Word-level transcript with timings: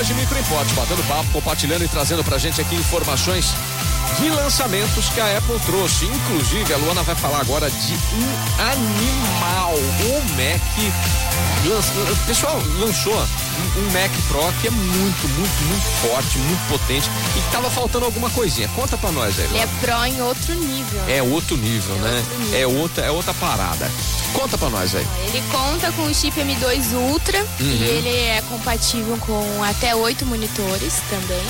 hoje, 0.00 0.14
Microimporte, 0.14 0.72
batendo 0.72 1.02
papo, 1.06 1.28
compartilhando 1.30 1.84
e 1.84 1.88
trazendo 1.88 2.24
pra 2.24 2.38
gente 2.38 2.58
aqui 2.58 2.74
informações 2.74 3.52
de 4.18 4.30
lançamentos 4.30 5.10
que 5.10 5.20
a 5.20 5.36
Apple 5.36 5.58
trouxe. 5.66 6.06
Inclusive, 6.06 6.72
a 6.72 6.76
Luana 6.78 7.02
vai 7.02 7.14
falar 7.14 7.40
agora 7.40 7.70
de 7.70 7.92
um 7.92 8.62
animal, 8.62 9.74
o 9.74 10.22
Mac. 10.30 10.60
O 11.62 12.26
pessoal 12.26 12.58
lançou 12.78 13.12
um, 13.14 13.80
um 13.80 13.92
Mac 13.92 14.10
Pro 14.28 14.50
que 14.62 14.68
é 14.68 14.70
muito, 14.70 15.28
muito, 15.28 15.64
muito 15.64 15.84
forte, 16.08 16.38
muito 16.38 16.68
potente 16.70 17.10
e 17.36 17.40
que 17.42 17.52
tava 17.52 17.68
faltando 17.70 18.06
alguma 18.06 18.30
coisinha. 18.30 18.68
Conta 18.74 18.96
pra 18.96 19.12
nós 19.12 19.38
aí. 19.38 19.44
Ele 19.44 19.58
é 19.58 19.66
Pro 19.82 20.04
em 20.06 20.22
outro 20.22 20.54
nível. 20.54 21.04
É 21.08 21.22
outro 21.22 21.56
nível, 21.58 21.94
É 21.96 21.98
né? 21.98 22.16
outro 22.16 22.38
nível. 22.38 22.58
É 22.60 22.66
outra, 22.66 23.04
é 23.04 23.10
outra 23.10 23.34
parada. 23.34 23.90
Conta 24.32 24.56
pra 24.56 24.70
nós 24.70 24.94
aí. 24.94 25.06
Ele 25.26 25.42
conta 25.50 25.92
com 25.92 26.02
o 26.02 26.14
chip 26.14 26.38
M2 26.40 26.92
Ultra 26.94 27.38
Uhum. 27.40 27.66
e 27.66 27.82
ele 27.84 28.08
é 28.08 28.42
compatível 28.48 29.16
com 29.18 29.62
até 29.64 29.94
oito 29.94 30.24
monitores 30.24 30.94
também. 31.10 31.42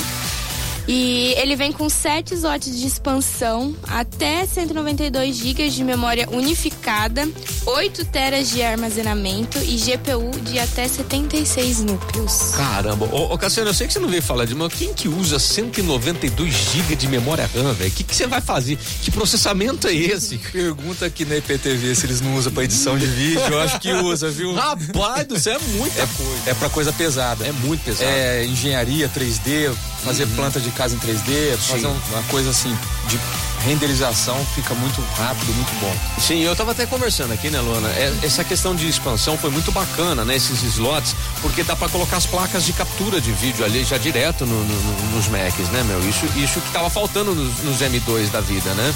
E 0.92 1.34
ele 1.36 1.54
vem 1.54 1.70
com 1.70 1.88
7 1.88 2.34
slots 2.34 2.76
de 2.76 2.84
expansão, 2.84 3.76
até 3.86 4.44
192 4.44 5.36
GB 5.36 5.68
de 5.68 5.84
memória 5.84 6.28
unificada, 6.32 7.28
8 7.64 8.06
teras 8.06 8.50
de 8.50 8.60
armazenamento 8.60 9.56
e 9.58 9.76
GPU 9.76 10.32
de 10.40 10.58
até 10.58 10.88
76 10.88 11.84
núcleos. 11.84 12.56
Caramba, 12.56 13.06
ô, 13.06 13.32
ô 13.32 13.38
Cassiano, 13.38 13.70
eu 13.70 13.74
sei 13.74 13.86
que 13.86 13.92
você 13.92 14.00
não 14.00 14.08
veio 14.08 14.20
falar 14.20 14.46
de 14.46 14.54
mas 14.56 14.74
quem 14.74 14.92
que 14.92 15.06
usa 15.06 15.38
192 15.38 16.52
GB 16.52 16.96
de 16.96 17.06
memória 17.06 17.48
RAM, 17.54 17.72
velho? 17.72 17.88
O 17.88 17.94
que 17.94 18.02
que 18.02 18.16
você 18.16 18.26
vai 18.26 18.40
fazer? 18.40 18.76
Que 19.00 19.12
processamento 19.12 19.86
é 19.86 19.94
esse? 19.94 20.38
Pergunta 20.38 21.06
aqui 21.06 21.24
na 21.24 21.36
IPTV 21.36 21.94
se 21.94 22.04
eles 22.04 22.20
não 22.20 22.34
usam 22.34 22.52
pra 22.52 22.64
edição 22.64 22.98
de 22.98 23.06
vídeo. 23.06 23.46
Eu 23.48 23.60
acho 23.60 23.78
que 23.78 23.92
usa, 23.92 24.28
viu? 24.28 24.52
Rapaz 24.54 25.24
do 25.28 25.38
céu, 25.38 25.54
é 25.54 25.76
muita 25.76 26.04
coisa. 26.04 26.50
É 26.50 26.54
pra 26.54 26.68
coisa 26.68 26.92
pesada. 26.92 27.46
É 27.46 27.52
muito 27.52 27.84
pesado. 27.84 28.10
É 28.10 28.44
engenharia 28.44 29.08
3D, 29.08 29.72
fazer 30.02 30.26
planta 30.34 30.58
de 30.58 30.79
casa 30.80 30.94
em 30.94 30.98
3D, 30.98 31.58
fazer 31.58 31.86
um- 31.88 32.00
uma 32.10 32.22
coisa 32.30 32.48
assim 32.48 32.74
de 33.06 33.20
renderização 33.66 34.42
fica 34.54 34.74
muito 34.74 34.98
rápido, 35.18 35.52
muito 35.52 35.78
bom. 35.78 35.94
Sim, 36.18 36.40
eu 36.40 36.56
tava 36.56 36.70
até 36.70 36.86
conversando 36.86 37.34
aqui, 37.34 37.50
né, 37.50 37.60
Luana? 37.60 37.88
É, 37.90 38.14
essa 38.22 38.42
questão 38.42 38.74
de 38.74 38.88
expansão 38.88 39.36
foi 39.36 39.50
muito 39.50 39.70
bacana, 39.70 40.24
né? 40.24 40.34
Esses 40.36 40.62
slots, 40.62 41.14
porque 41.42 41.62
dá 41.62 41.76
pra 41.76 41.86
colocar 41.90 42.16
as 42.16 42.24
placas 42.24 42.64
de 42.64 42.72
captura 42.72 43.20
de 43.20 43.30
vídeo 43.32 43.62
ali 43.62 43.84
já 43.84 43.98
direto 43.98 44.46
no- 44.46 44.64
no- 44.64 44.82
no- 44.82 45.16
nos 45.16 45.28
Macs, 45.28 45.68
né, 45.68 45.82
meu? 45.82 46.00
Isso, 46.08 46.24
isso 46.36 46.58
que 46.62 46.72
tava 46.72 46.88
faltando 46.88 47.34
nos, 47.34 47.58
nos 47.58 47.82
M2 47.82 48.30
da 48.30 48.40
vida, 48.40 48.72
né? 48.72 48.94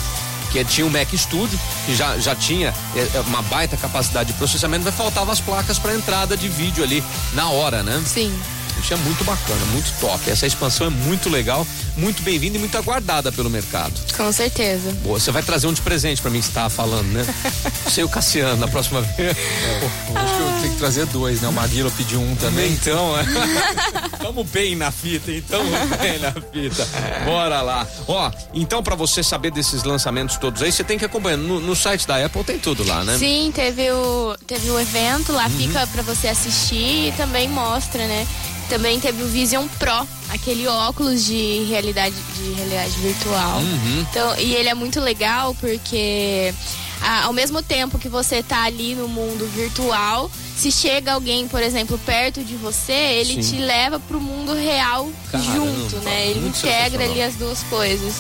Que 0.51 0.65
tinha 0.65 0.87
o 0.87 0.91
Mac 0.91 1.13
Studio, 1.15 1.59
que 1.85 1.95
já, 1.95 2.17
já 2.19 2.35
tinha 2.35 2.73
é, 2.97 3.01
é, 3.01 3.21
uma 3.27 3.43
baita 3.43 3.77
capacidade 3.77 4.33
de 4.33 4.39
processamento, 4.39 4.85
mas 4.87 4.95
faltava 4.95 5.31
as 5.33 5.41
placas 5.41 5.79
para 5.79 5.95
entrada 5.95 6.35
de 6.35 6.49
vídeo 6.49 6.83
ali 6.83 7.05
na 7.35 7.51
hora, 7.51 7.83
né? 7.83 8.03
Sim. 8.07 8.33
Isso 8.85 8.93
é 8.93 8.97
muito 8.99 9.25
bacana, 9.25 9.65
muito 9.73 9.91
top. 9.99 10.31
Essa 10.31 10.47
expansão 10.47 10.87
é 10.89 10.91
muito 10.91 11.31
legal, 11.31 11.67
muito 11.97 12.23
bem-vinda 12.23 12.59
e 12.59 12.61
muito 12.61 12.77
aguardada 12.77 13.33
pelo 13.33 13.49
mercado. 13.49 13.95
Com 14.15 14.31
certeza. 14.31 14.93
Boa, 15.03 15.19
você 15.19 15.31
vai 15.31 15.43
trazer 15.43 15.67
um 15.67 15.73
de 15.73 15.81
presente 15.81 16.21
pra 16.21 16.31
mim 16.31 16.39
que 16.41 16.45
você 16.47 16.53
tava 16.53 16.69
falando, 16.69 17.07
né? 17.07 17.25
Você 17.85 18.01
e 18.03 18.05
o 18.05 18.09
Cassiano 18.09 18.57
na 18.59 18.67
próxima 18.69 19.01
vez. 19.01 19.37
Pô, 20.11 20.19
acho 20.19 20.35
que 20.35 20.41
eu 20.41 20.61
tenho 20.61 20.73
que 20.73 20.79
trazer 20.79 21.07
dois, 21.07 21.41
né? 21.41 21.49
O 21.49 21.53
Maguila 21.53 21.91
pediu 21.97 22.21
um 22.21 22.35
também. 22.37 22.73
Então, 22.73 23.15
é. 23.19 23.25
Tamo 24.21 24.43
bem 24.45 24.75
na 24.77 24.91
fita, 24.91 25.31
então 25.31 25.63
bem 26.01 26.19
na 26.19 26.33
fita. 26.33 26.87
Bora 27.25 27.63
lá. 27.63 27.87
Ó, 28.09 28.31
então 28.53 28.83
pra 28.83 28.95
você 28.97 29.23
saber 29.23 29.51
desses 29.51 29.83
lançamentos 29.85 30.37
todos 30.37 30.61
aí, 30.63 30.73
você 30.73 30.83
tem 30.85 30.99
que 30.99 31.05
acompanhar. 31.05 31.37
No, 31.39 31.61
no 31.61 31.77
site 31.77 32.07
da 32.07 32.25
Apple 32.25 32.43
tem 32.45 32.59
tudo 32.59 32.85
lá, 32.85 33.03
né? 33.05 33.17
Sim, 33.19 33.51
teve 33.55 33.91
o, 33.93 34.37
teve 34.47 34.71
o 34.71 34.79
evento, 34.81 35.33
lá 35.33 35.45
Uhum. 35.45 35.51
fica 35.51 35.87
pra 35.87 36.03
você 36.03 36.29
assistir 36.29 37.09
e 37.09 37.15
também 37.17 37.49
mostra, 37.49 38.07
né? 38.07 38.27
Também 38.75 38.99
teve 38.99 39.23
o 39.23 39.27
Vision 39.29 39.69
Pro, 39.79 40.05
aquele 40.31 40.67
óculos 40.67 41.25
de 41.25 41.65
realidade, 41.69 42.17
de 42.35 42.53
realidade 42.55 42.91
virtual. 42.99 43.59
Uhum. 43.61 44.01
Então, 44.11 44.37
e 44.37 44.53
ele 44.53 44.69
é 44.69 44.75
muito 44.75 45.01
legal 45.01 45.55
porque 45.61 46.53
ah, 47.01 47.27
ao 47.27 47.33
mesmo 47.33 47.63
tempo 47.63 48.01
que 48.01 48.09
você 48.09 48.43
tá 48.43 48.65
ali 48.65 48.97
no 48.97 49.07
mundo 49.07 49.49
virtual, 49.55 50.29
se 50.57 50.73
chega 50.73 51.13
alguém, 51.13 51.47
por 51.47 51.63
exemplo, 51.63 51.97
perto 52.05 52.43
de 52.43 52.57
você, 52.57 52.93
ele 52.93 53.41
Sim. 53.45 53.59
te 53.59 53.63
leva 53.63 54.01
pro 54.01 54.21
mundo 54.21 54.53
real 54.53 55.09
Caramba, 55.31 55.53
junto, 55.53 55.97
né? 55.99 56.31
Ele 56.31 56.49
integra 56.49 57.05
ali 57.05 57.23
as 57.23 57.37
duas 57.37 57.63
coisas. 57.71 58.15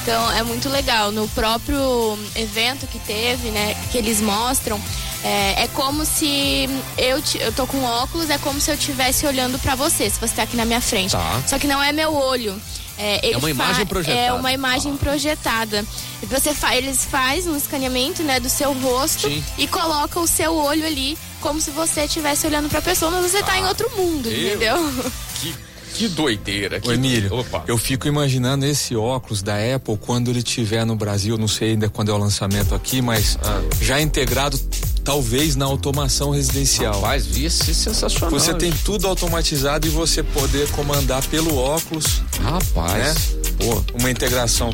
Então 0.00 0.32
é 0.32 0.42
muito 0.42 0.70
legal. 0.70 1.12
No 1.12 1.28
próprio 1.28 2.18
evento 2.34 2.86
que 2.86 2.98
teve, 3.00 3.50
né, 3.50 3.76
que 3.92 3.98
eles 3.98 4.22
mostram, 4.22 4.80
é, 5.24 5.64
é 5.64 5.68
como 5.68 6.04
se 6.04 6.68
eu, 6.96 7.22
eu 7.40 7.52
tô 7.52 7.66
com 7.66 7.82
óculos, 7.84 8.30
é 8.30 8.38
como 8.38 8.60
se 8.60 8.70
eu 8.70 8.74
estivesse 8.74 9.26
olhando 9.26 9.58
pra 9.58 9.74
você, 9.74 10.08
se 10.08 10.18
você 10.20 10.34
tá 10.34 10.42
aqui 10.44 10.56
na 10.56 10.64
minha 10.64 10.80
frente. 10.80 11.12
Tá. 11.12 11.42
Só 11.46 11.58
que 11.58 11.66
não 11.66 11.82
é 11.82 11.92
meu 11.92 12.14
olho. 12.14 12.54
É, 13.00 13.24
ele 13.24 13.36
uma 13.36 13.48
imagem 13.50 13.86
projetada. 13.86 14.20
É 14.20 14.32
uma 14.32 14.52
imagem 14.52 14.96
projetada. 14.96 15.84
E 16.20 16.26
Você 16.26 16.52
fa 16.52 16.74
eles 16.74 17.04
fazem 17.04 17.52
um 17.52 17.56
escaneamento, 17.56 18.24
né, 18.24 18.40
do 18.40 18.48
seu 18.50 18.72
rosto 18.72 19.28
Sim. 19.28 19.42
e 19.56 19.68
coloca 19.68 20.18
o 20.18 20.26
seu 20.26 20.52
olho 20.54 20.84
ali 20.84 21.16
como 21.40 21.60
se 21.60 21.70
você 21.70 22.02
estivesse 22.06 22.44
olhando 22.46 22.68
pra 22.68 22.82
pessoa, 22.82 23.10
mas 23.12 23.30
você 23.30 23.40
tá 23.42 23.56
em 23.56 23.64
outro 23.66 23.88
mundo, 23.96 24.28
Eu- 24.28 24.48
entendeu? 24.48 24.92
Que, 25.40 25.54
que 25.94 26.08
doideira. 26.08 26.80
Que 26.80 26.88
Ô 26.88 26.92
Emílio, 26.92 27.32
Opa. 27.38 27.62
eu 27.68 27.78
fico 27.78 28.08
imaginando 28.08 28.66
esse 28.66 28.96
óculos 28.96 29.42
da 29.42 29.54
Apple 29.54 29.96
quando 29.96 30.30
ele 30.32 30.42
tiver 30.42 30.84
no 30.84 30.96
Brasil, 30.96 31.38
não 31.38 31.46
sei 31.46 31.70
ainda 31.70 31.88
quando 31.88 32.10
é 32.10 32.14
o 32.14 32.18
lançamento 32.18 32.74
aqui, 32.74 33.00
mas 33.00 33.38
Ah. 33.44 33.60
já 33.80 34.00
integrado 34.00 34.58
talvez 35.08 35.56
na 35.56 35.64
automação 35.64 36.32
residencial. 36.32 36.96
Rapaz, 36.96 37.34
ia 37.34 37.48
ser 37.48 37.72
sensacional. 37.72 38.28
Você 38.28 38.52
tem 38.52 38.68
isso. 38.68 38.84
tudo 38.84 39.08
automatizado 39.08 39.86
e 39.86 39.90
você 39.90 40.22
poder 40.22 40.70
comandar 40.72 41.24
pelo 41.28 41.56
óculos, 41.56 42.20
Rapaz. 42.42 42.92
né? 42.92 43.14
Pô, 43.56 43.82
uma 43.98 44.10
integração 44.10 44.68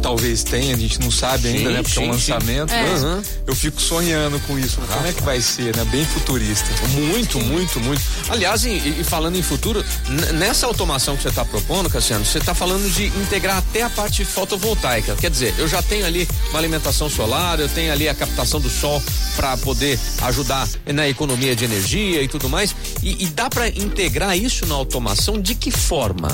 talvez 0.00 0.42
tenha, 0.42 0.74
a 0.74 0.78
gente 0.78 1.00
não 1.00 1.10
sabe 1.10 1.48
ainda, 1.48 1.58
Sim, 1.70 1.74
né? 1.74 1.82
Porque 1.82 1.98
é 1.98 2.02
um 2.02 2.12
sim, 2.14 2.20
sim. 2.20 2.32
lançamento. 2.32 2.72
É. 2.72 2.82
mas 2.90 3.02
Uhum. 3.02 3.22
Eu 3.46 3.54
fico 3.54 3.80
sonhando 3.80 4.38
com 4.46 4.58
isso. 4.58 4.78
Como 4.80 5.06
é 5.06 5.12
que 5.12 5.22
vai 5.22 5.40
ser, 5.40 5.74
né? 5.76 5.84
Bem 5.86 6.04
futurista. 6.04 6.66
Muito, 6.90 7.38
muito, 7.40 7.80
muito. 7.80 8.02
Aliás, 8.28 8.64
e, 8.64 8.70
e 9.00 9.04
falando 9.04 9.36
em 9.36 9.42
futuro, 9.42 9.84
nessa 10.34 10.66
automação 10.66 11.16
que 11.16 11.22
você 11.22 11.28
está 11.28 11.44
propondo, 11.44 11.88
Cassiano, 11.88 12.24
você 12.24 12.38
está 12.38 12.54
falando 12.54 12.90
de 12.92 13.06
integrar 13.06 13.58
até 13.58 13.82
a 13.82 13.90
parte 13.90 14.24
fotovoltaica. 14.24 15.14
Quer 15.16 15.30
dizer, 15.30 15.54
eu 15.58 15.66
já 15.68 15.82
tenho 15.82 16.04
ali 16.06 16.28
uma 16.50 16.58
alimentação 16.58 17.08
solar, 17.08 17.58
eu 17.60 17.68
tenho 17.68 17.92
ali 17.92 18.08
a 18.08 18.14
captação 18.14 18.60
do 18.60 18.68
sol 18.70 19.02
para 19.36 19.56
poder 19.58 19.98
ajudar 20.22 20.68
na 20.92 21.08
economia 21.08 21.54
de 21.56 21.64
energia 21.64 22.22
e 22.22 22.28
tudo 22.28 22.48
mais. 22.48 22.74
E, 23.02 23.24
e 23.24 23.26
dá 23.28 23.48
para 23.48 23.68
integrar 23.68 24.36
isso 24.36 24.66
na 24.66 24.74
automação 24.74 25.40
de 25.40 25.54
que 25.54 25.70
forma? 25.70 26.28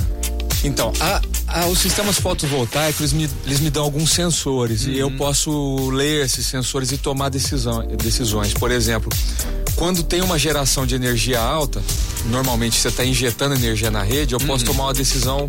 Então, 0.64 0.92
a- 0.98 1.20
a- 1.54 1.66
os 1.66 1.78
sistemas 1.78 2.18
fotovoltaicos, 2.18 3.00
eles 3.00 3.12
me, 3.12 3.30
eles 3.46 3.60
me 3.60 3.70
dão 3.70 3.84
alguns 3.84 4.10
sensores 4.12 4.84
e 4.86 4.98
eu 4.98 5.06
Uhum. 5.08 5.16
posso 5.16 5.90
ler 5.90 6.24
esses 6.24 6.44
sensores 6.46 6.90
e 6.92 6.98
tomar 6.98 7.28
decisão, 7.28 7.86
decisões. 8.02 8.52
Por 8.52 8.70
exemplo, 8.70 9.10
quando 9.76 10.02
tem 10.02 10.20
uma 10.20 10.38
geração 10.38 10.84
de 10.86 10.94
energia 10.94 11.40
alta, 11.40 11.82
normalmente 12.26 12.76
você 12.76 12.88
está 12.88 13.04
injetando 13.04 13.54
energia 13.54 13.90
na 13.90 14.02
rede, 14.02 14.34
eu 14.34 14.40
Uhum. 14.40 14.46
posso 14.46 14.64
tomar 14.64 14.84
uma 14.84 14.94
decisão, 14.94 15.46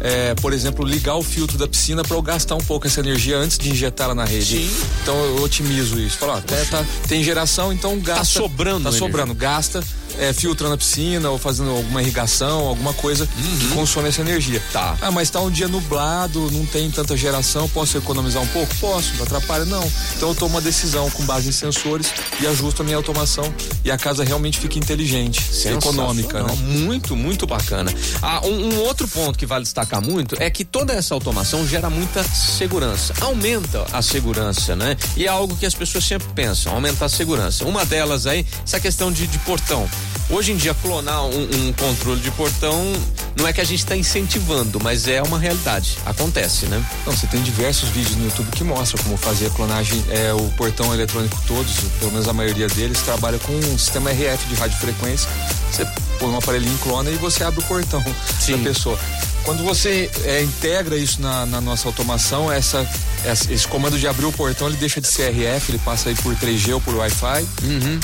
é, 0.00 0.34
por 0.36 0.52
exemplo, 0.52 0.84
ligar 0.86 1.16
o 1.16 1.22
filtro 1.22 1.58
da 1.58 1.66
piscina 1.66 2.02
para 2.02 2.16
eu 2.16 2.22
gastar 2.22 2.54
um 2.54 2.60
pouco 2.60 2.86
essa 2.86 3.00
energia 3.00 3.36
antes 3.36 3.58
de 3.58 3.70
injetá-la 3.70 4.14
na 4.14 4.24
rede. 4.24 4.58
Sim. 4.58 4.70
Então 5.02 5.16
eu 5.24 5.42
otimizo 5.42 5.98
isso. 6.00 6.18
Falo, 6.18 6.32
ó, 6.32 6.36
até 6.38 6.64
tá- 6.66 6.84
tem 7.08 7.22
geração, 7.24 7.72
então 7.72 7.98
gasta. 8.00 8.24
sobrando 8.24 8.84
Tá 8.84 8.88
energia. 8.90 8.98
sobrando, 9.08 9.34
gasta. 9.34 9.82
É, 10.18 10.32
filtrando 10.32 10.74
a 10.74 10.76
piscina 10.76 11.30
ou 11.30 11.38
fazendo 11.38 11.70
alguma 11.70 12.02
irrigação, 12.02 12.66
alguma 12.66 12.92
coisa 12.92 13.26
que 13.26 13.68
consome 13.74 14.08
essa 14.08 14.20
energia. 14.20 14.62
Tá. 14.72 14.96
Ah, 15.00 15.10
mas 15.10 15.30
tá 15.30 15.40
um 15.40 15.50
dia 15.50 15.68
nublado, 15.68 16.50
não 16.50 16.66
tem 16.66 16.90
tanta 16.90 17.16
geração, 17.16 17.68
posso 17.68 17.96
economizar 17.96 18.42
um 18.42 18.46
pouco? 18.48 18.74
Posso, 18.76 19.14
não 19.16 19.24
atrapalha? 19.24 19.64
Não. 19.64 19.90
Então 20.16 20.30
eu 20.30 20.34
tomo 20.34 20.54
uma 20.54 20.60
decisão 20.60 21.08
com 21.10 21.24
base 21.24 21.48
em 21.48 21.52
sensores 21.52 22.12
e 22.40 22.46
ajusto 22.46 22.82
a 22.82 22.84
minha 22.84 22.96
automação 22.96 23.52
e 23.84 23.90
a 23.90 23.96
casa 23.96 24.24
realmente 24.24 24.58
fica 24.58 24.78
inteligente, 24.78 25.44
econômica, 25.66 26.42
né? 26.42 26.54
Muito, 26.56 27.14
muito 27.14 27.46
bacana. 27.46 27.92
Ah, 28.20 28.40
um, 28.44 28.74
um 28.74 28.80
outro 28.80 29.06
ponto 29.08 29.38
que 29.38 29.46
vale 29.46 29.64
destacar 29.64 30.02
muito 30.02 30.36
é 30.40 30.50
que 30.50 30.64
toda 30.64 30.92
essa 30.92 31.14
automação 31.14 31.66
gera 31.66 31.88
muita 31.88 32.22
segurança. 32.24 33.14
Aumenta 33.20 33.86
a 33.92 34.02
segurança, 34.02 34.74
né? 34.74 34.96
E 35.16 35.24
é 35.24 35.28
algo 35.28 35.56
que 35.56 35.66
as 35.66 35.74
pessoas 35.74 36.04
sempre 36.04 36.28
pensam, 36.34 36.72
aumentar 36.72 37.06
a 37.06 37.08
segurança. 37.08 37.64
Uma 37.64 37.84
delas 37.84 38.26
aí, 38.26 38.44
essa 38.64 38.80
questão 38.80 39.12
de, 39.12 39.26
de 39.26 39.38
portão. 39.40 39.88
Hoje 40.30 40.52
em 40.52 40.56
dia, 40.56 40.74
clonar 40.74 41.24
um, 41.24 41.42
um 41.42 41.72
controle 41.72 42.20
de 42.20 42.30
portão 42.32 42.92
não 43.36 43.46
é 43.46 43.52
que 43.52 43.60
a 43.60 43.64
gente 43.64 43.78
está 43.78 43.96
incentivando, 43.96 44.80
mas 44.82 45.06
é 45.06 45.22
uma 45.22 45.38
realidade. 45.38 45.96
Acontece, 46.04 46.66
né? 46.66 46.84
Então, 47.00 47.16
você 47.16 47.26
tem 47.26 47.40
diversos 47.40 47.88
vídeos 47.90 48.16
no 48.16 48.24
YouTube 48.24 48.50
que 48.50 48.64
mostram 48.64 49.02
como 49.04 49.16
fazer 49.16 49.46
a 49.46 49.50
clonagem. 49.50 50.04
É, 50.10 50.32
o 50.34 50.50
portão 50.56 50.92
eletrônico 50.92 51.40
todos, 51.46 51.72
pelo 51.98 52.12
menos 52.12 52.28
a 52.28 52.32
maioria 52.32 52.66
deles, 52.68 53.00
trabalha 53.02 53.38
com 53.38 53.52
um 53.52 53.78
sistema 53.78 54.10
RF 54.10 54.46
de 54.48 54.54
radiofrequência. 54.54 55.30
Você 55.70 55.86
põe 56.18 56.28
um 56.28 56.36
aparelhinho, 56.38 56.76
clona 56.78 57.10
e 57.10 57.16
você 57.16 57.44
abre 57.44 57.60
o 57.60 57.62
portão 57.66 58.02
Sim. 58.40 58.56
da 58.58 58.70
pessoa. 58.70 58.98
Quando 59.44 59.62
você 59.64 60.10
é, 60.24 60.42
integra 60.42 60.96
isso 60.96 61.22
na, 61.22 61.46
na 61.46 61.60
nossa 61.60 61.88
automação, 61.88 62.52
essa, 62.52 62.86
essa- 63.24 63.50
esse 63.52 63.66
comando 63.66 63.98
de 63.98 64.06
abrir 64.06 64.26
o 64.26 64.32
portão, 64.32 64.68
ele 64.68 64.76
deixa 64.76 65.00
de 65.00 65.06
ser 65.08 65.30
RF, 65.30 65.70
ele 65.70 65.78
passa 65.78 66.08
aí 66.10 66.14
por 66.16 66.34
3G 66.36 66.74
ou 66.74 66.80
por 66.80 66.94
Wi-Fi. 66.96 67.46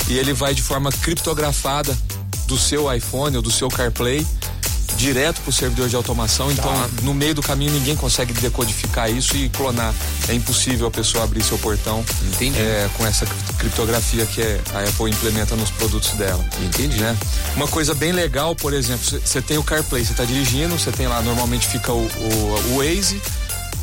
E 0.08 0.16
ele 0.18 0.32
vai 0.32 0.54
de 0.54 0.62
forma 0.62 0.90
criptografada 0.90 1.96
do 2.46 2.58
seu 2.58 2.90
iPhone 2.94 3.36
ou 3.36 3.42
do 3.42 3.50
seu 3.50 3.68
CarPlay 3.68 4.26
direto 5.04 5.42
para 5.42 5.50
o 5.50 5.52
servidor 5.52 5.88
de 5.88 5.96
automação. 5.96 6.50
Então, 6.50 6.72
tá. 6.72 6.88
no 7.02 7.12
meio 7.12 7.34
do 7.34 7.42
caminho, 7.42 7.70
ninguém 7.72 7.94
consegue 7.94 8.32
decodificar 8.32 9.10
isso 9.10 9.36
e 9.36 9.50
clonar. 9.50 9.94
É 10.28 10.34
impossível 10.34 10.86
a 10.86 10.90
pessoa 10.90 11.24
abrir 11.24 11.42
seu 11.42 11.58
portão 11.58 12.02
é, 12.40 12.88
com 12.96 13.06
essa 13.06 13.26
criptografia 13.58 14.24
que 14.24 14.40
a 14.42 14.88
Apple 14.88 15.10
implementa 15.10 15.54
nos 15.56 15.70
produtos 15.70 16.10
dela. 16.12 16.42
Entendi. 16.62 16.98
Né? 16.98 17.14
Uma 17.54 17.68
coisa 17.68 17.94
bem 17.94 18.12
legal, 18.12 18.56
por 18.56 18.72
exemplo, 18.72 19.04
você 19.04 19.42
tem 19.42 19.58
o 19.58 19.62
CarPlay, 19.62 20.04
você 20.04 20.12
está 20.12 20.24
dirigindo, 20.24 20.78
você 20.78 20.90
tem 20.90 21.06
lá, 21.06 21.20
normalmente 21.20 21.66
fica 21.68 21.92
o, 21.92 22.06
o, 22.06 22.72
o 22.72 22.78
Waze 22.78 23.20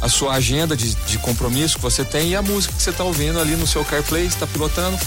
a 0.02 0.10
sua 0.10 0.34
agenda 0.34 0.76
de, 0.76 0.96
de, 0.96 1.20
compromisso 1.20 1.76
que 1.76 1.82
você 1.82 2.04
tem 2.04 2.30
e 2.30 2.36
a 2.36 2.42
música 2.42 2.74
que 2.74 2.82
você 2.82 2.90
está 2.90 3.04
ouvindo 3.04 3.40
ali 3.40 3.56
no 3.56 3.68
seu 3.68 3.86
CarPlay, 3.86 4.26
está 4.26 4.48
pilotando. 4.48 4.98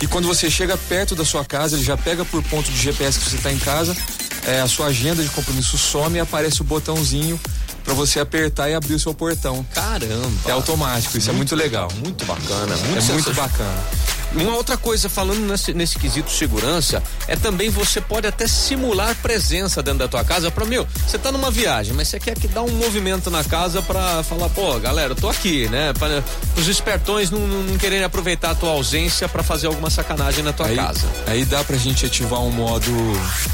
E 0.00 0.06
quando 0.06 0.28
você 0.28 0.48
chega 0.48 0.76
perto 0.76 1.16
da 1.16 1.24
sua 1.24 1.44
casa, 1.44 1.74
ele 1.74 1.84
já 1.84 1.96
pega 1.96 2.24
por 2.24 2.40
ponto 2.44 2.70
de 2.70 2.78
GPS 2.78 3.18
que 3.18 3.30
você 3.30 3.36
está 3.36 3.52
em 3.52 3.58
casa, 3.58 3.96
é, 4.46 4.60
a 4.60 4.68
sua 4.68 4.86
agenda 4.86 5.22
de 5.22 5.28
compromisso 5.30 5.76
some 5.78 6.16
e 6.16 6.20
aparece 6.20 6.60
o 6.60 6.64
botãozinho 6.64 7.40
para 7.84 7.94
você 7.94 8.18
apertar 8.18 8.70
e 8.70 8.74
abrir 8.74 8.94
o 8.94 8.98
seu 8.98 9.14
portão. 9.14 9.64
Caramba! 9.74 10.40
É 10.46 10.52
automático, 10.52 11.16
isso 11.18 11.32
muito, 11.32 11.54
é 11.54 11.56
muito 11.56 11.56
legal. 11.56 11.88
Muito 12.02 12.24
bacana, 12.24 12.76
muito 12.76 13.10
É 13.10 13.12
muito 13.12 13.34
bacana. 13.34 13.84
Uma 14.34 14.56
outra 14.56 14.76
coisa, 14.76 15.08
falando 15.08 15.40
nesse, 15.40 15.72
nesse 15.72 15.98
quesito 15.98 16.30
segurança, 16.30 17.02
é 17.28 17.36
também 17.36 17.70
você 17.70 18.00
pode 18.00 18.26
até 18.26 18.46
simular 18.46 19.14
presença 19.16 19.82
dentro 19.82 20.00
da 20.00 20.08
tua 20.08 20.24
casa 20.24 20.50
para 20.50 20.64
meu, 20.64 20.86
você 21.06 21.18
tá 21.18 21.30
numa 21.30 21.50
viagem, 21.50 21.94
mas 21.94 22.08
você 22.08 22.18
quer 22.18 22.38
que 22.38 22.48
dá 22.48 22.62
um 22.62 22.72
movimento 22.72 23.30
na 23.30 23.44
casa 23.44 23.80
para 23.82 24.22
falar, 24.22 24.48
pô, 24.50 24.78
galera, 24.80 25.12
eu 25.12 25.16
tô 25.16 25.28
aqui, 25.28 25.68
né? 25.68 25.92
Para 25.92 26.22
os 26.56 26.66
espertões 26.68 27.30
não, 27.30 27.40
não, 27.40 27.62
não, 27.62 27.78
quererem 27.78 28.04
aproveitar 28.04 28.50
a 28.50 28.54
tua 28.54 28.70
ausência 28.70 29.28
para 29.28 29.42
fazer 29.42 29.66
alguma 29.66 29.90
sacanagem 29.90 30.42
na 30.42 30.52
tua 30.52 30.66
aí, 30.66 30.76
casa. 30.76 31.06
Aí 31.26 31.44
dá 31.44 31.62
pra 31.62 31.76
gente 31.76 32.04
ativar 32.06 32.40
um 32.40 32.50
modo, 32.50 32.90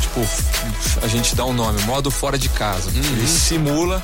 tipo, 0.00 0.26
a 1.02 1.08
gente 1.08 1.34
dá 1.34 1.44
um 1.44 1.52
nome, 1.52 1.80
modo 1.82 2.10
fora 2.10 2.38
de 2.38 2.48
casa. 2.48 2.90
Uhum. 2.90 2.96
Ele 2.96 3.26
simula 3.26 4.02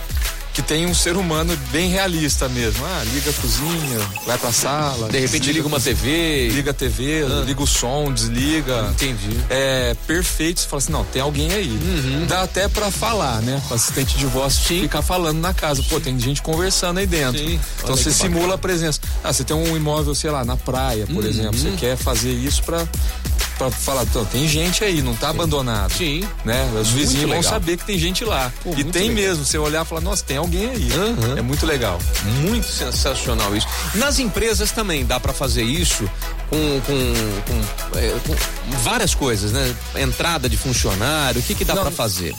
que 0.56 0.62
tem 0.62 0.86
um 0.86 0.94
ser 0.94 1.18
humano 1.18 1.54
bem 1.70 1.90
realista 1.90 2.48
mesmo. 2.48 2.82
Ah, 2.86 3.04
liga 3.12 3.28
a 3.28 3.32
cozinha, 3.34 3.98
vai 4.26 4.38
pra 4.38 4.50
sala. 4.50 5.10
De 5.10 5.18
repente 5.18 5.52
liga 5.52 5.68
uma 5.68 5.78
TV. 5.78 6.48
Liga 6.48 6.70
a 6.70 6.74
TV, 6.74 7.26
ah. 7.26 7.44
liga 7.44 7.62
o 7.62 7.66
som, 7.66 8.10
desliga. 8.10 8.88
Entendi. 8.90 9.38
É 9.50 9.94
perfeito. 10.06 10.60
Você 10.60 10.66
fala 10.66 10.78
assim, 10.78 10.92
não, 10.92 11.04
tem 11.04 11.20
alguém 11.20 11.52
aí. 11.52 11.68
Uhum. 11.68 12.24
Dá 12.26 12.40
até 12.40 12.68
pra 12.68 12.90
falar, 12.90 13.42
né? 13.42 13.62
O 13.70 13.74
assistente 13.74 14.16
de 14.16 14.24
voz 14.24 14.54
Sim. 14.54 14.80
ficar 14.80 15.02
falando 15.02 15.38
na 15.40 15.52
casa. 15.52 15.82
Pô, 15.82 16.00
tem 16.00 16.18
gente 16.18 16.40
conversando 16.40 17.00
aí 17.00 17.06
dentro. 17.06 17.38
Sim. 17.38 17.60
Então 17.76 17.90
Olha 17.92 18.02
você 18.02 18.10
simula 18.10 18.40
bacana. 18.40 18.54
a 18.54 18.58
presença. 18.58 19.00
Ah, 19.22 19.34
você 19.34 19.44
tem 19.44 19.54
um 19.54 19.76
imóvel, 19.76 20.14
sei 20.14 20.30
lá, 20.30 20.42
na 20.42 20.56
praia, 20.56 21.06
por 21.06 21.22
uhum. 21.22 21.28
exemplo. 21.28 21.58
Você 21.58 21.72
quer 21.72 21.98
fazer 21.98 22.32
isso 22.32 22.62
pra 22.62 22.82
para 23.56 23.70
falar, 23.70 24.06
tem 24.30 24.46
gente 24.48 24.84
aí, 24.84 25.02
não 25.02 25.14
tá 25.14 25.28
Sim. 25.28 25.34
abandonado. 25.34 25.92
Sim. 25.92 26.24
Né? 26.44 26.70
Os 26.80 26.88
vizinhos 26.90 27.30
vão 27.30 27.42
saber 27.42 27.76
que 27.76 27.84
tem 27.84 27.98
gente 27.98 28.24
lá. 28.24 28.52
Pô, 28.62 28.70
e 28.76 28.84
tem 28.84 29.08
legal. 29.08 29.14
mesmo, 29.14 29.44
você 29.44 29.58
olhar 29.58 29.84
e 29.84 29.88
falar, 29.88 30.00
nossa, 30.00 30.24
tem 30.24 30.36
alguém 30.36 30.70
aí. 30.70 30.88
Uhum. 30.92 31.38
É 31.38 31.42
muito 31.42 31.66
legal. 31.66 31.98
Muito 32.42 32.66
sensacional 32.66 33.54
isso. 33.56 33.66
Nas 33.94 34.18
empresas 34.18 34.70
também 34.70 35.04
dá 35.04 35.18
para 35.18 35.32
fazer 35.32 35.62
isso 35.62 36.08
com, 36.48 36.80
com, 36.80 37.14
com, 37.46 37.98
é, 37.98 38.16
com, 38.26 38.76
várias 38.78 39.14
coisas, 39.14 39.52
né? 39.52 39.74
Entrada 39.96 40.48
de 40.48 40.56
funcionário, 40.56 41.40
o 41.40 41.44
que 41.44 41.54
que 41.54 41.64
dá 41.64 41.74
para 41.74 41.90
fazer? 41.90 42.34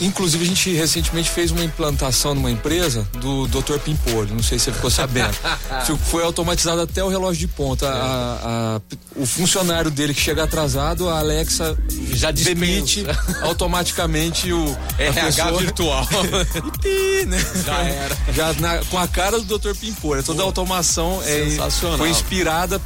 Inclusive, 0.00 0.44
a 0.44 0.46
gente 0.46 0.72
recentemente 0.72 1.30
fez 1.30 1.50
uma 1.50 1.64
implantação 1.64 2.34
numa 2.34 2.50
empresa 2.50 3.06
do 3.20 3.46
Dr. 3.48 3.78
Pimpolho, 3.78 4.34
não 4.34 4.42
sei 4.42 4.58
se 4.58 4.66
você 4.66 4.72
ficou 4.72 4.90
sabendo. 4.90 5.36
Foi 6.10 6.22
automatizado 6.22 6.80
até 6.80 7.02
o 7.02 7.08
relógio 7.08 7.40
de 7.40 7.48
ponta. 7.48 7.88
A, 7.88 8.76
a, 8.76 8.80
o 9.16 9.26
funcionário 9.26 9.90
dele 9.90 10.14
que 10.14 10.20
chega 10.20 10.44
atrasado, 10.44 11.08
a 11.08 11.18
Alexa 11.18 11.76
já 12.12 12.30
demite 12.30 13.04
automaticamente 13.42 14.52
o 14.52 14.76
RH 14.98 15.22
pessoa... 15.22 15.60
virtual. 15.60 16.08
e, 16.84 17.26
né? 17.26 17.38
Já 17.64 17.82
era. 17.82 18.16
Já 18.32 18.52
na, 18.54 18.78
com 18.84 18.98
a 18.98 19.08
cara 19.08 19.40
do 19.40 19.58
Dr. 19.58 19.74
Pimpolho. 19.74 20.22
Toda 20.22 20.42
a 20.42 20.44
automação 20.44 21.20
é, 21.24 21.58
foi 21.96 22.10
inspirada 22.10 22.80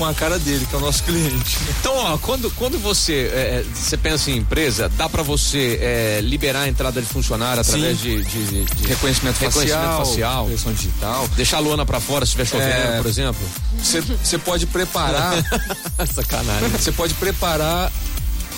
com 0.00 0.06
a 0.06 0.14
cara 0.14 0.38
dele, 0.38 0.64
que 0.64 0.74
é 0.74 0.78
o 0.78 0.80
nosso 0.80 1.04
cliente. 1.04 1.58
Então, 1.80 1.96
ó, 1.96 2.18
quando, 2.18 2.50
quando 2.52 2.78
você, 2.78 3.30
é, 3.32 3.64
você 3.74 3.96
pensa 3.96 4.30
em 4.30 4.36
empresa, 4.36 4.88
dá 4.88 5.08
para 5.08 5.22
você 5.22 5.78
é, 5.80 6.20
liberar 6.22 6.62
a 6.62 6.68
entrada 6.68 7.00
de 7.00 7.06
funcionário 7.06 7.60
através 7.60 7.98
de, 7.98 8.22
de, 8.22 8.44
de, 8.44 8.86
reconhecimento, 8.86 9.38
reconhecimento 9.38 9.38
facial, 9.38 10.04
facial 10.04 10.48
digital. 10.74 11.28
Deixar 11.36 11.56
a 11.56 11.60
lona 11.60 11.86
para 11.86 12.00
fora 12.00 12.26
se 12.26 12.30
estiver 12.30 12.44
chovendo, 12.44 12.92
é, 12.92 12.96
por 12.98 13.06
exemplo. 13.06 13.40
Você 13.78 14.38
pode 14.38 14.66
preparar. 14.66 15.34
Sacanagem. 16.12 16.68
Você 16.68 16.92
pode 16.92 17.14
preparar 17.14 17.90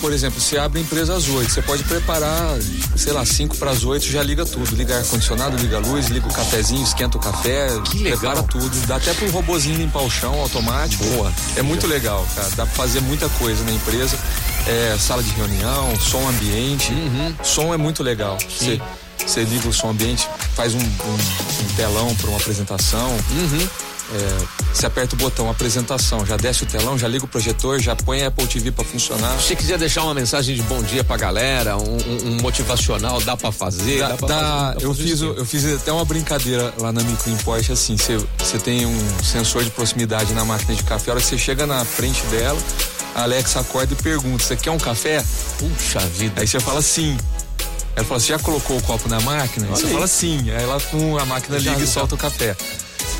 por 0.03 0.11
exemplo, 0.11 0.37
você 0.37 0.57
abre 0.57 0.79
a 0.79 0.83
empresa 0.83 1.15
às 1.15 1.29
8, 1.29 1.49
você 1.49 1.61
pode 1.61 1.81
preparar, 1.85 2.57
sei 2.93 3.13
lá, 3.13 3.25
5 3.25 3.55
para 3.55 3.71
as 3.71 3.85
8, 3.85 4.05
já 4.05 4.21
liga 4.21 4.45
tudo. 4.45 4.75
Liga 4.75 4.97
ar-condicionado, 4.97 5.55
liga 5.55 5.77
a 5.77 5.79
luz, 5.79 6.09
liga 6.09 6.27
o 6.27 6.33
cafezinho, 6.33 6.83
esquenta 6.83 7.17
o 7.17 7.21
café, 7.21 7.69
que 7.85 8.03
prepara 8.03 8.43
tudo. 8.43 8.69
Dá 8.85 8.97
até 8.97 9.13
para 9.13 9.25
um 9.25 9.31
robozinho 9.31 9.77
limpar 9.77 10.01
o 10.01 10.11
chão 10.11 10.37
automático. 10.41 11.05
Boa. 11.05 11.31
É 11.55 11.61
muito 11.61 11.87
legal, 11.87 12.27
cara. 12.35 12.49
Dá 12.49 12.65
para 12.65 12.75
fazer 12.75 12.99
muita 12.99 13.29
coisa 13.29 13.63
na 13.63 13.71
empresa. 13.71 14.19
É, 14.67 14.97
sala 14.99 15.23
de 15.23 15.29
reunião, 15.29 15.97
som 15.97 16.27
ambiente. 16.27 16.91
Uhum. 16.91 17.35
Som 17.41 17.73
é 17.73 17.77
muito 17.77 18.03
legal. 18.03 18.37
Você, 18.39 18.81
você 19.25 19.43
liga 19.45 19.69
o 19.69 19.73
som 19.73 19.91
ambiente, 19.91 20.27
faz 20.53 20.75
um, 20.75 20.79
um, 20.79 20.83
um 20.83 21.75
telão 21.77 22.13
para 22.15 22.27
uma 22.27 22.37
apresentação. 22.37 23.09
Uhum. 23.09 23.69
É, 24.13 24.45
você 24.71 24.85
aperta 24.85 25.15
o 25.15 25.17
botão 25.17 25.49
apresentação, 25.49 26.23
já 26.25 26.37
desce 26.37 26.63
o 26.63 26.65
telão, 26.67 26.97
já 26.97 27.07
liga 27.07 27.25
o 27.25 27.27
projetor, 27.27 27.79
já 27.79 27.95
põe 27.95 28.21
a 28.21 28.27
Apple 28.27 28.45
TV 28.45 28.71
para 28.71 28.85
funcionar. 28.85 29.39
Se 29.39 29.47
você 29.47 29.55
quiser 29.55 29.77
deixar 29.77 30.03
uma 30.03 30.13
mensagem 30.13 30.55
de 30.55 30.61
bom 30.63 30.81
dia 30.83 31.03
pra 31.03 31.17
galera, 31.17 31.77
um, 31.77 31.97
um 32.25 32.41
motivacional, 32.41 33.19
dá 33.21 33.35
para 33.35 33.51
fazer? 33.51 33.99
Dá, 33.99 34.09
dá, 34.09 34.17
pra 34.17 34.27
dá 34.27 34.73
fazer, 34.73 34.85
eu, 34.85 34.93
fiz, 34.93 35.21
eu 35.21 35.45
fiz 35.45 35.65
até 35.73 35.91
uma 35.91 36.05
brincadeira 36.05 36.73
lá 36.77 36.91
na 36.91 37.01
Micro 37.01 37.31
Import, 37.31 37.67
assim, 37.71 37.95
você 37.97 38.59
tem 38.59 38.85
um 38.85 39.23
sensor 39.23 39.63
de 39.63 39.71
proximidade 39.71 40.33
na 40.33 40.45
máquina 40.45 40.75
de 40.75 40.83
café, 40.83 41.09
a 41.09 41.13
hora 41.15 41.21
que 41.21 41.27
você 41.27 41.37
chega 41.37 41.65
na 41.65 41.83
frente 41.83 42.21
dela, 42.27 42.59
a 43.15 43.23
Alexa 43.23 43.61
acorda 43.61 43.93
e 43.93 43.95
pergunta, 43.95 44.43
você 44.43 44.55
quer 44.55 44.71
um 44.71 44.77
café? 44.77 45.23
Puxa 45.57 45.99
vida. 45.99 46.41
Aí 46.41 46.47
você 46.47 46.59
fala 46.59 46.81
sim. 46.81 47.17
Ela 47.95 48.05
fala, 48.05 48.19
você 48.19 48.27
já 48.27 48.39
colocou 48.39 48.77
o 48.77 48.81
copo 48.81 49.07
na 49.07 49.21
máquina? 49.21 49.67
Olha 49.67 49.75
você 49.75 49.85
aí. 49.85 49.93
fala 49.93 50.07
sim. 50.07 50.49
Aí 50.49 50.63
ela 50.63 50.79
com 50.79 51.17
a 51.17 51.25
máquina 51.25 51.57
liga 51.57 51.79
e 51.83 51.87
solta 51.87 52.15
o 52.15 52.17
café. 52.17 52.55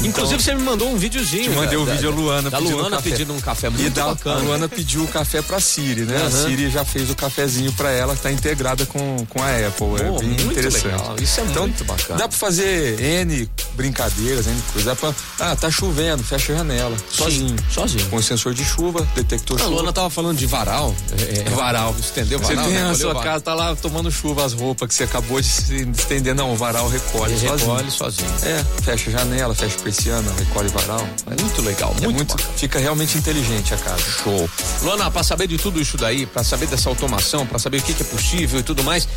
Inclusive, 0.01 0.36
então, 0.36 0.40
você 0.40 0.56
me 0.56 0.63
mandou 0.63 0.90
um 0.90 0.98
videozinho. 0.98 1.44
Te 1.44 1.50
mandei 1.51 1.78
um 1.78 1.86
vídeo 1.86 2.10
a 2.10 2.13
Luana 2.13 2.50
da 2.50 2.57
pedindo 2.57 2.78
Luana 2.78 2.98
um 2.98 3.01
pedindo 3.01 3.34
um 3.34 3.40
café 3.40 3.69
muito 3.69 3.86
e 3.86 3.90
da, 3.90 4.07
bacana. 4.07 4.36
A 4.36 4.44
Luana 4.44 4.69
pediu 4.69 5.04
o 5.04 5.07
café 5.07 5.42
pra 5.42 5.60
Siri, 5.60 6.01
né? 6.01 6.20
Uhum. 6.20 6.27
A 6.27 6.32
Siri 6.32 6.70
já 6.70 6.84
fez 6.84 7.10
o 7.10 7.15
cafezinho 7.15 7.72
pra 7.74 7.91
ela, 7.91 8.15
que 8.15 8.22
tá 8.22 8.32
integrada 8.32 8.86
com, 8.86 9.25
com 9.29 9.41
a 9.41 9.50
Apple. 9.68 9.88
é 10.00 10.20
bem 10.20 10.48
interessante. 10.48 10.86
Legal. 10.86 11.15
Isso 11.22 11.39
é 11.39 11.44
então, 11.44 11.63
muito 11.63 11.86
bacana. 11.86 12.20
Dá 12.20 12.27
pra 12.27 12.38
fazer 12.38 13.00
N 13.00 13.50
brincadeiras, 13.75 14.48
N 14.48 14.62
coisas. 14.74 14.86
Dá 14.86 14.96
pra. 14.96 15.13
Ah, 15.39 15.56
tá 15.56 15.72
chovendo, 15.72 16.24
fecha 16.24 16.53
a 16.53 16.58
janela. 16.58 16.96
Sozinho. 17.10 17.50
Sim, 17.50 17.56
sozinho. 17.72 18.06
Com 18.10 18.18
o 18.18 18.24
sensor 18.24 18.53
de 18.53 18.65
chuva, 18.65 19.08
detector 19.15 19.58
a 19.58 19.63
chuva. 19.63 19.72
A 19.72 19.74
Luana 19.74 19.94
tava 19.94 20.10
falando 20.10 20.38
de 20.38 20.46
varal. 20.46 20.94
É, 21.18 21.39
é 21.39 21.50
varal. 21.51 21.96
Estendeu 22.00 22.39
varal. 22.39 22.63
Você 22.63 22.70
tem 22.70 22.79
né? 22.79 22.89
a 22.89 22.96
sua 22.96 23.22
casa, 23.22 23.44
tá 23.44 23.53
lá 23.53 23.75
tomando 23.75 24.12
chuva 24.12 24.44
as 24.46 24.53
roupas 24.53 24.88
que 24.88 24.96
você 24.96 25.03
acabou 25.03 25.39
de 25.39 25.48
estender. 25.48 26.36
Não, 26.36 26.51
o 26.51 26.56
varal 26.56 26.88
recolhe. 26.89 27.34
Ele 27.34 27.48
sozinho. 27.48 27.72
recolhe 27.72 27.91
sozinho. 27.91 28.32
É, 28.44 28.63
fecha 28.84 29.10
a 29.10 29.13
janela, 29.13 29.56
fecha 29.56 29.83
a 29.84 29.92
persiana, 29.94 30.32
recolhe 30.38 30.70
varal. 30.70 31.08
É 31.30 31.42
muito 31.42 31.62
legal, 31.62 31.94
muito, 31.94 32.06
é 32.06 32.13
muito 32.13 32.38
Fica 32.56 32.80
realmente 32.80 33.18
inteligente 33.18 33.74
a 33.74 33.78
casa. 33.78 34.02
Show. 34.02 34.50
Luana, 34.82 35.12
para 35.12 35.24
saber 35.24 35.48
de 35.48 35.58
tudo 35.58 35.82
isso 35.82 35.98
daí, 35.98 36.25
para 36.25 36.44
saber 36.44 36.68
dessa 36.68 36.90
automação, 36.90 37.46
para 37.46 37.60
saber 37.60 37.80
o 37.80 37.82
que, 37.82 37.94
que 37.94 38.02
é 38.02 38.06
possível 38.06 38.60
e 38.60 38.63
tudo 38.63 38.84
mais, 38.84 39.08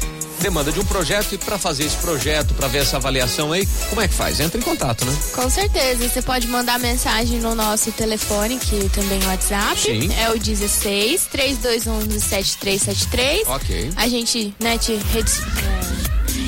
demanda 0.40 0.72
de 0.72 0.80
um 0.80 0.84
projeto 0.84 1.34
e 1.34 1.38
para 1.38 1.56
fazer 1.56 1.84
esse 1.84 1.96
projeto, 1.96 2.52
para 2.54 2.66
ver 2.66 2.78
essa 2.78 2.96
avaliação 2.96 3.52
aí, 3.52 3.66
como 3.88 4.00
é 4.00 4.08
que 4.08 4.14
faz? 4.14 4.40
Entra 4.40 4.58
em 4.58 4.62
contato, 4.62 5.04
né? 5.04 5.16
Com 5.32 5.48
certeza. 5.48 6.08
Você 6.08 6.20
pode 6.20 6.48
mandar 6.48 6.78
mensagem 6.78 7.38
no 7.38 7.54
nosso 7.54 7.92
telefone, 7.92 8.58
que 8.58 8.88
também 8.90 9.22
é 9.22 9.24
o 9.24 9.28
WhatsApp. 9.28 9.80
Sim. 9.80 10.12
É 10.14 10.30
o 10.30 10.38
16 10.38 11.28
3211 11.30 12.20
7373. 12.20 13.48
Ok. 13.48 13.90
A 13.96 14.08
gente, 14.08 14.54
né, 14.60 14.76
te 14.78 14.98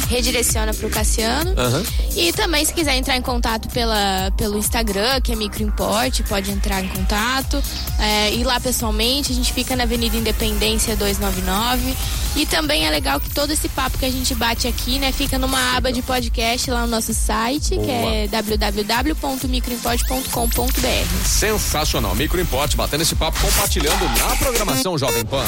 redireciona 0.09 0.75
para 0.75 0.87
o 0.87 0.91
Cassiano. 0.91 1.51
Uhum. 1.51 1.83
E 2.17 2.33
também, 2.33 2.65
se 2.65 2.73
quiser 2.73 2.97
entrar 2.97 3.17
em 3.17 3.23
contato 3.23 3.69
pela, 3.69 4.33
pelo 4.37 4.59
Instagram, 4.59 5.21
que 5.21 5.33
é 5.33 5.37
Microimport, 5.37 6.23
pode 6.29 6.51
entrar 6.51 6.83
em 6.83 6.89
contato. 6.89 7.63
É, 7.99 8.33
ir 8.33 8.45
lá 8.45 8.59
pessoalmente, 8.59 9.33
a 9.33 9.35
gente 9.35 9.53
fica 9.53 9.77
na 9.77 9.85
Avenida 9.85 10.17
Independência 10.17 10.97
299. 10.97 11.95
E 12.37 12.47
também 12.47 12.87
é 12.87 12.91
legal 12.91 13.21
que 13.21 13.31
todo 13.31 13.53
esse 13.53 13.69
papo 13.69 13.99
que 13.99 14.05
a 14.05 14.11
gente 14.11 14.35
bate 14.35 14.67
aqui, 14.67 14.99
né, 14.99 15.13
fica 15.13 15.39
numa 15.39 15.77
aba 15.77 15.93
de 15.93 16.03
podcast 16.03 16.71
lá 16.71 16.83
no 16.83 16.89
nosso 16.89 17.13
site, 17.13 17.75
Boa. 17.75 17.87
que 17.87 17.91
é 17.91 18.29
www.microimport.com.br. 18.29 21.27
Sensacional. 21.27 22.15
Microimport, 22.15 22.75
batendo 22.77 23.03
esse 23.03 23.15
papo, 23.15 23.39
compartilhando 23.41 24.05
na 24.19 24.37
programação 24.37 24.97
Jovem 24.97 25.25
Pan. 25.25 25.45